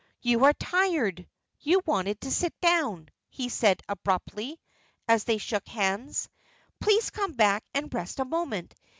"You 0.23 0.45
are 0.45 0.53
tired. 0.53 1.27
You 1.59 1.83
wanted 1.85 2.21
to 2.21 2.31
sit 2.31 2.59
down," 2.59 3.09
he 3.29 3.49
said, 3.49 3.81
abruptly, 3.87 4.59
as 5.07 5.25
they 5.25 5.37
shook 5.37 5.67
hands. 5.67 6.27
"Please 6.79 7.11
come 7.11 7.33
back 7.33 7.63
and 7.75 7.93
rest 7.93 8.19
a 8.19 8.25
moment. 8.25 8.73